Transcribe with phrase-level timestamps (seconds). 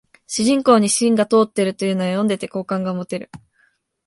[0.25, 3.29] 主人公に芯が通ってるというのは読んでて好感が持てる